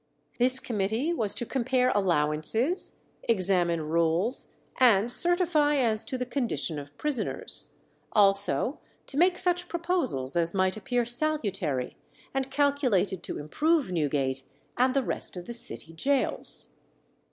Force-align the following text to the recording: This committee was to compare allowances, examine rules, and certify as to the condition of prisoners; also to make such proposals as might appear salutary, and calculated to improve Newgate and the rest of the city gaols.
This 0.39 0.59
committee 0.59 1.13
was 1.13 1.35
to 1.35 1.45
compare 1.45 1.91
allowances, 1.93 3.03
examine 3.21 3.83
rules, 3.83 4.55
and 4.79 5.11
certify 5.11 5.75
as 5.75 6.03
to 6.05 6.17
the 6.17 6.25
condition 6.25 6.79
of 6.79 6.97
prisoners; 6.97 7.73
also 8.11 8.79
to 9.05 9.17
make 9.17 9.37
such 9.37 9.67
proposals 9.67 10.35
as 10.35 10.55
might 10.55 10.75
appear 10.75 11.05
salutary, 11.05 11.97
and 12.33 12.49
calculated 12.49 13.21
to 13.21 13.37
improve 13.37 13.91
Newgate 13.91 14.41
and 14.75 14.95
the 14.95 15.03
rest 15.03 15.37
of 15.37 15.45
the 15.45 15.53
city 15.53 15.93
gaols. 15.93 16.69